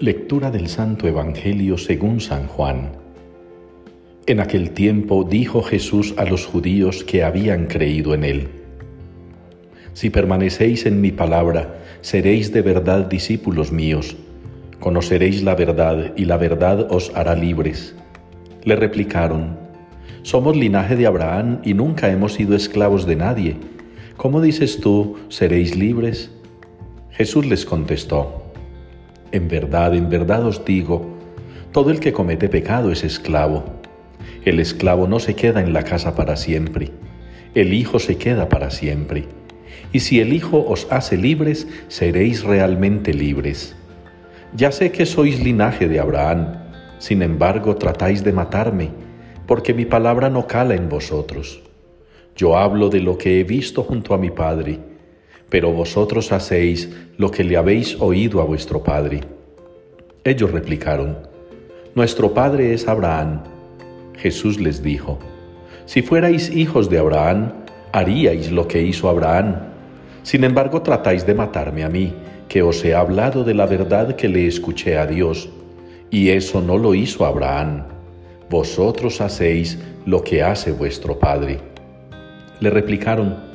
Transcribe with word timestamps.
Lectura 0.00 0.50
del 0.50 0.68
Santo 0.68 1.06
Evangelio 1.06 1.76
según 1.76 2.22
San 2.22 2.46
Juan. 2.46 2.92
En 4.24 4.40
aquel 4.40 4.70
tiempo 4.70 5.24
dijo 5.24 5.60
Jesús 5.60 6.14
a 6.16 6.24
los 6.24 6.46
judíos 6.46 7.04
que 7.04 7.22
habían 7.22 7.66
creído 7.66 8.14
en 8.14 8.24
él, 8.24 8.48
Si 9.92 10.08
permanecéis 10.08 10.86
en 10.86 11.02
mi 11.02 11.12
palabra, 11.12 11.82
seréis 12.00 12.50
de 12.50 12.62
verdad 12.62 13.10
discípulos 13.10 13.72
míos, 13.72 14.16
conoceréis 14.78 15.42
la 15.42 15.54
verdad 15.54 16.14
y 16.16 16.24
la 16.24 16.38
verdad 16.38 16.90
os 16.90 17.12
hará 17.14 17.34
libres. 17.34 17.94
Le 18.64 18.76
replicaron, 18.76 19.58
Somos 20.22 20.56
linaje 20.56 20.96
de 20.96 21.08
Abraham 21.08 21.60
y 21.62 21.74
nunca 21.74 22.10
hemos 22.10 22.32
sido 22.32 22.56
esclavos 22.56 23.04
de 23.04 23.16
nadie. 23.16 23.56
¿Cómo 24.16 24.40
dices 24.40 24.80
tú, 24.80 25.18
seréis 25.28 25.76
libres? 25.76 26.30
Jesús 27.10 27.44
les 27.44 27.66
contestó, 27.66 28.49
en 29.32 29.48
verdad, 29.48 29.94
en 29.94 30.08
verdad 30.08 30.44
os 30.44 30.64
digo, 30.64 31.06
todo 31.72 31.90
el 31.90 32.00
que 32.00 32.12
comete 32.12 32.48
pecado 32.48 32.90
es 32.90 33.04
esclavo. 33.04 33.64
El 34.44 34.58
esclavo 34.58 35.06
no 35.06 35.20
se 35.20 35.34
queda 35.34 35.60
en 35.60 35.72
la 35.72 35.84
casa 35.84 36.14
para 36.14 36.36
siempre, 36.36 36.90
el 37.54 37.72
Hijo 37.74 37.98
se 37.98 38.16
queda 38.16 38.48
para 38.48 38.70
siempre. 38.70 39.26
Y 39.92 40.00
si 40.00 40.20
el 40.20 40.32
Hijo 40.32 40.64
os 40.66 40.86
hace 40.90 41.16
libres, 41.16 41.68
seréis 41.88 42.42
realmente 42.42 43.12
libres. 43.12 43.76
Ya 44.54 44.72
sé 44.72 44.90
que 44.90 45.06
sois 45.06 45.42
linaje 45.42 45.88
de 45.88 46.00
Abraham, 46.00 46.54
sin 46.98 47.22
embargo 47.22 47.76
tratáis 47.76 48.24
de 48.24 48.32
matarme, 48.32 48.90
porque 49.46 49.74
mi 49.74 49.84
palabra 49.84 50.28
no 50.28 50.46
cala 50.46 50.74
en 50.74 50.88
vosotros. 50.88 51.62
Yo 52.36 52.56
hablo 52.56 52.88
de 52.88 53.00
lo 53.00 53.18
que 53.18 53.40
he 53.40 53.44
visto 53.44 53.82
junto 53.82 54.14
a 54.14 54.18
mi 54.18 54.30
Padre 54.30 54.89
pero 55.50 55.72
vosotros 55.72 56.32
hacéis 56.32 56.88
lo 57.18 57.30
que 57.30 57.44
le 57.44 57.56
habéis 57.56 58.00
oído 58.00 58.40
a 58.40 58.44
vuestro 58.44 58.82
padre. 58.82 59.20
Ellos 60.24 60.50
replicaron, 60.52 61.18
Nuestro 61.94 62.32
padre 62.32 62.72
es 62.72 62.86
Abraham. 62.86 63.42
Jesús 64.16 64.60
les 64.60 64.82
dijo, 64.82 65.18
Si 65.86 66.02
fuerais 66.02 66.54
hijos 66.54 66.88
de 66.88 66.98
Abraham, 66.98 67.52
haríais 67.92 68.52
lo 68.52 68.68
que 68.68 68.80
hizo 68.80 69.08
Abraham. 69.08 69.56
Sin 70.22 70.44
embargo, 70.44 70.82
tratáis 70.82 71.26
de 71.26 71.34
matarme 71.34 71.82
a 71.82 71.88
mí, 71.88 72.14
que 72.48 72.62
os 72.62 72.84
he 72.84 72.94
hablado 72.94 73.42
de 73.42 73.54
la 73.54 73.66
verdad 73.66 74.14
que 74.14 74.28
le 74.28 74.46
escuché 74.46 74.98
a 74.98 75.06
Dios, 75.06 75.48
y 76.10 76.30
eso 76.30 76.60
no 76.60 76.78
lo 76.78 76.94
hizo 76.94 77.26
Abraham. 77.26 77.84
Vosotros 78.48 79.20
hacéis 79.20 79.78
lo 80.06 80.22
que 80.22 80.42
hace 80.42 80.70
vuestro 80.70 81.18
padre. 81.18 81.58
Le 82.60 82.70
replicaron, 82.70 83.49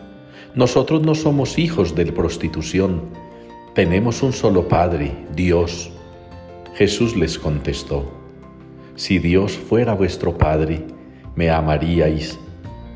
nosotros 0.56 1.02
no 1.02 1.16
somos 1.16 1.60
hijos 1.60 1.96
de 1.96 2.06
prostitución, 2.06 3.02
tenemos 3.74 4.24
un 4.24 4.32
solo 4.32 4.70
Padre, 4.70 5.12
Dios. 5.36 5.92
Jesús 6.76 7.16
les 7.18 7.38
contestó, 7.38 8.06
Si 8.96 9.20
Dios 9.20 9.52
fuera 9.58 9.94
vuestro 9.94 10.38
Padre, 10.38 10.86
me 11.36 11.50
amaríais, 11.50 12.40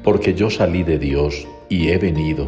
porque 0.04 0.34
yo 0.34 0.50
salí 0.50 0.84
de 0.84 0.98
Dios 0.98 1.46
y 1.68 1.90
he 1.90 1.98
venido, 1.98 2.48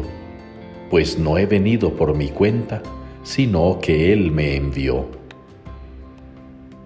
pues 0.90 1.18
no 1.18 1.36
he 1.36 1.44
venido 1.44 1.92
por 1.92 2.16
mi 2.16 2.28
cuenta, 2.28 2.82
sino 3.22 3.80
que 3.82 4.14
Él 4.14 4.30
me 4.30 4.56
envió. 4.56 5.06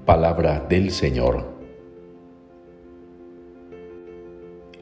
Palabra 0.04 0.66
del 0.68 0.90
Señor. 0.90 1.54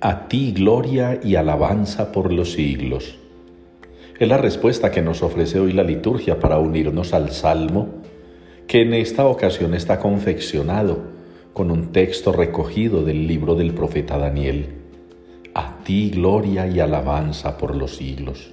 A 0.00 0.28
ti 0.28 0.53
gloria 0.53 1.20
y 1.22 1.37
alabanza 1.37 2.11
por 2.11 2.33
los 2.33 2.53
siglos. 2.53 3.19
Es 4.16 4.28
la 4.28 4.38
respuesta 4.38 4.92
que 4.92 5.02
nos 5.02 5.24
ofrece 5.24 5.58
hoy 5.58 5.72
la 5.72 5.82
liturgia 5.82 6.38
para 6.38 6.60
unirnos 6.60 7.12
al 7.14 7.32
Salmo, 7.32 7.88
que 8.68 8.82
en 8.82 8.94
esta 8.94 9.26
ocasión 9.26 9.74
está 9.74 9.98
confeccionado 9.98 11.00
con 11.52 11.72
un 11.72 11.90
texto 11.90 12.30
recogido 12.30 13.03
del 13.03 13.26
libro 13.26 13.56
del 13.56 13.74
profeta 13.74 14.16
Daniel. 14.16 14.66
A 15.53 15.78
ti 15.82 16.10
gloria 16.10 16.69
y 16.69 16.78
alabanza 16.78 17.58
por 17.58 17.74
los 17.74 17.97
siglos. 17.97 18.53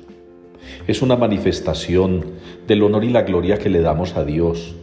Es 0.87 1.03
una 1.03 1.15
manifestación 1.15 2.25
del 2.65 2.81
honor 2.81 3.03
y 3.03 3.11
la 3.11 3.21
gloria 3.21 3.59
que 3.59 3.69
le 3.69 3.81
damos 3.81 4.15
a 4.15 4.25
Dios. 4.25 4.75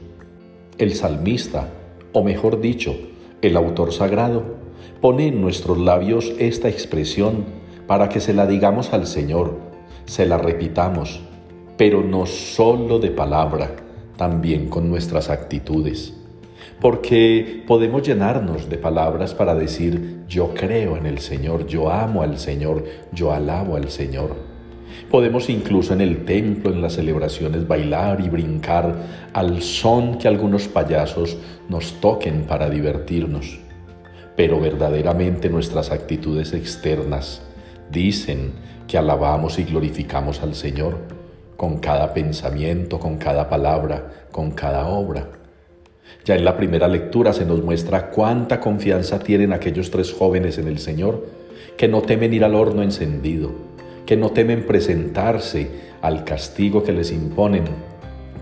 El 0.78 0.94
salmista, 0.94 1.70
o 2.12 2.22
mejor 2.22 2.60
dicho, 2.60 2.94
el 3.42 3.56
autor 3.56 3.92
sagrado, 3.92 4.44
pone 5.00 5.26
en 5.26 5.40
nuestros 5.40 5.76
labios 5.76 6.32
esta 6.38 6.68
expresión 6.68 7.46
para 7.88 8.08
que 8.08 8.20
se 8.20 8.32
la 8.32 8.46
digamos 8.46 8.92
al 8.92 9.08
Señor 9.08 9.67
se 10.08 10.24
la 10.24 10.38
repitamos, 10.38 11.20
pero 11.76 12.02
no 12.02 12.24
solo 12.24 12.98
de 12.98 13.10
palabra, 13.10 13.70
también 14.16 14.68
con 14.68 14.88
nuestras 14.88 15.28
actitudes. 15.28 16.14
Porque 16.80 17.62
podemos 17.66 18.02
llenarnos 18.02 18.70
de 18.70 18.78
palabras 18.78 19.34
para 19.34 19.54
decir, 19.54 20.22
yo 20.26 20.54
creo 20.54 20.96
en 20.96 21.04
el 21.04 21.18
Señor, 21.18 21.66
yo 21.66 21.92
amo 21.92 22.22
al 22.22 22.38
Señor, 22.38 22.84
yo 23.12 23.32
alabo 23.32 23.76
al 23.76 23.90
Señor. 23.90 24.34
Podemos 25.10 25.50
incluso 25.50 25.92
en 25.92 26.00
el 26.00 26.24
templo, 26.24 26.72
en 26.72 26.80
las 26.80 26.94
celebraciones, 26.94 27.68
bailar 27.68 28.22
y 28.22 28.30
brincar 28.30 28.94
al 29.34 29.60
son 29.60 30.16
que 30.16 30.26
algunos 30.26 30.68
payasos 30.68 31.36
nos 31.68 32.00
toquen 32.00 32.44
para 32.44 32.70
divertirnos. 32.70 33.60
Pero 34.36 34.58
verdaderamente 34.58 35.50
nuestras 35.50 35.90
actitudes 35.90 36.54
externas 36.54 37.42
dicen 37.90 38.52
que 38.86 38.98
alabamos 38.98 39.58
y 39.58 39.64
glorificamos 39.64 40.42
al 40.42 40.54
Señor 40.54 40.98
con 41.56 41.78
cada 41.78 42.14
pensamiento, 42.14 42.98
con 42.98 43.18
cada 43.18 43.48
palabra, 43.48 44.26
con 44.30 44.52
cada 44.52 44.86
obra. 44.86 45.28
Ya 46.24 46.36
en 46.36 46.44
la 46.44 46.56
primera 46.56 46.88
lectura 46.88 47.32
se 47.32 47.44
nos 47.44 47.62
muestra 47.62 48.10
cuánta 48.10 48.60
confianza 48.60 49.18
tienen 49.18 49.52
aquellos 49.52 49.90
tres 49.90 50.12
jóvenes 50.12 50.58
en 50.58 50.68
el 50.68 50.78
Señor, 50.78 51.26
que 51.76 51.88
no 51.88 52.02
temen 52.02 52.32
ir 52.32 52.44
al 52.44 52.54
horno 52.54 52.82
encendido, 52.82 53.50
que 54.06 54.16
no 54.16 54.30
temen 54.30 54.66
presentarse 54.66 55.68
al 56.00 56.24
castigo 56.24 56.82
que 56.82 56.92
les 56.92 57.12
imponen 57.12 57.64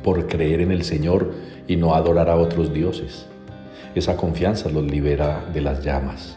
por 0.03 0.27
creer 0.27 0.61
en 0.61 0.71
el 0.71 0.85
Señor 0.85 1.33
y 1.67 1.77
no 1.77 1.95
adorar 1.95 2.29
a 2.29 2.37
otros 2.37 2.73
dioses. 2.73 3.27
Esa 3.95 4.17
confianza 4.17 4.69
los 4.69 4.85
libera 4.85 5.45
de 5.53 5.61
las 5.63 5.83
llamas. 5.83 6.37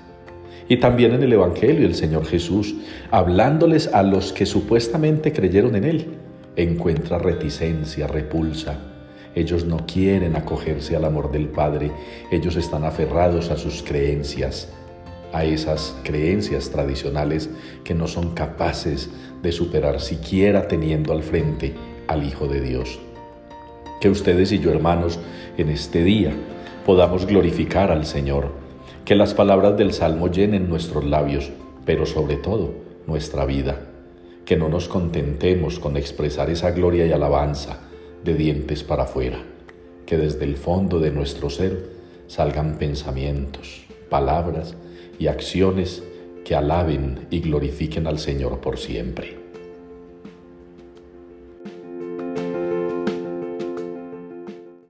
Y 0.69 0.77
también 0.77 1.13
en 1.13 1.23
el 1.23 1.33
Evangelio 1.33 1.87
el 1.87 1.95
Señor 1.95 2.25
Jesús, 2.25 2.75
hablándoles 3.09 3.87
a 3.87 4.03
los 4.03 4.31
que 4.31 4.45
supuestamente 4.45 5.33
creyeron 5.33 5.75
en 5.75 5.83
Él, 5.83 6.05
encuentra 6.55 7.17
reticencia, 7.17 8.05
repulsa. 8.05 8.77
Ellos 9.33 9.65
no 9.65 9.85
quieren 9.87 10.35
acogerse 10.35 10.95
al 10.95 11.05
amor 11.05 11.31
del 11.31 11.47
Padre, 11.47 11.91
ellos 12.31 12.55
están 12.55 12.83
aferrados 12.83 13.49
a 13.49 13.57
sus 13.57 13.81
creencias, 13.81 14.69
a 15.33 15.43
esas 15.43 15.95
creencias 16.03 16.69
tradicionales 16.69 17.49
que 17.83 17.95
no 17.95 18.07
son 18.07 18.35
capaces 18.35 19.09
de 19.41 19.51
superar 19.51 19.99
siquiera 19.99 20.67
teniendo 20.67 21.13
al 21.13 21.23
frente 21.23 21.73
al 22.07 22.23
Hijo 22.23 22.47
de 22.47 22.61
Dios. 22.61 22.99
Que 24.01 24.09
ustedes 24.09 24.51
y 24.51 24.59
yo, 24.59 24.69
hermanos, 24.69 25.19
en 25.57 25.69
este 25.69 26.03
día 26.03 26.31
podamos 26.85 27.25
glorificar 27.25 27.91
al 27.91 28.05
Señor 28.05 28.68
que 29.09 29.15
las 29.15 29.33
palabras 29.33 29.75
del 29.75 29.91
Salmo 29.91 30.29
llenen 30.29 30.69
nuestros 30.69 31.03
labios, 31.03 31.49
pero 31.83 32.05
sobre 32.05 32.35
todo 32.35 32.75
nuestra 33.07 33.43
vida. 33.43 33.87
Que 34.45 34.55
no 34.55 34.69
nos 34.69 34.87
contentemos 34.87 35.79
con 35.79 35.97
expresar 35.97 36.51
esa 36.51 36.69
gloria 36.69 37.07
y 37.07 37.11
alabanza 37.11 37.79
de 38.23 38.35
dientes 38.35 38.83
para 38.83 39.05
afuera. 39.05 39.39
Que 40.05 40.19
desde 40.19 40.45
el 40.45 40.57
fondo 40.57 40.99
de 40.99 41.09
nuestro 41.09 41.49
ser 41.49 41.89
salgan 42.27 42.77
pensamientos, 42.77 43.87
palabras 44.11 44.75
y 45.17 45.25
acciones 45.25 46.03
que 46.45 46.53
alaben 46.53 47.25
y 47.31 47.39
glorifiquen 47.39 48.05
al 48.05 48.19
Señor 48.19 48.59
por 48.59 48.77
siempre. 48.77 49.38